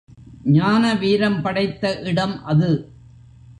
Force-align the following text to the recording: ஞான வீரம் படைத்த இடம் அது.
ஞான 0.51 0.93
வீரம் 0.93 1.41
படைத்த 1.41 2.01
இடம் 2.03 2.43
அது. 2.43 2.71